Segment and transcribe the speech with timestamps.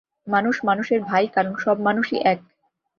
[0.27, 2.39] মানুষ মানুষের ভাই, কারণ সব মানুষই এক।